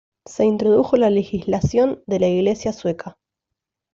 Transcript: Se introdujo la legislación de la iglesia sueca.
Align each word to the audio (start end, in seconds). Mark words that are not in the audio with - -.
Se 0.25 0.45
introdujo 0.45 0.97
la 0.97 1.11
legislación 1.11 2.01
de 2.07 2.19
la 2.19 2.27
iglesia 2.27 2.73
sueca. 2.73 3.19